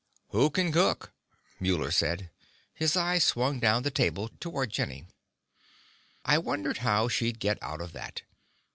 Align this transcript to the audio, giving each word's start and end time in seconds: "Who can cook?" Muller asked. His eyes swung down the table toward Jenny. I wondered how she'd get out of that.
"Who 0.29 0.49
can 0.49 0.71
cook?" 0.71 1.13
Muller 1.59 1.89
asked. 1.89 2.23
His 2.73 2.97
eyes 2.97 3.23
swung 3.23 3.59
down 3.59 3.83
the 3.83 3.91
table 3.91 4.31
toward 4.39 4.71
Jenny. 4.71 5.05
I 6.25 6.39
wondered 6.39 6.79
how 6.79 7.07
she'd 7.07 7.39
get 7.39 7.61
out 7.61 7.81
of 7.81 7.91
that. 7.93 8.23